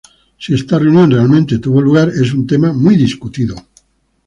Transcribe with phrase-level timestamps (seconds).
[0.39, 3.55] Si esta reunión realmente tuvo lugar es un tema muy discutido.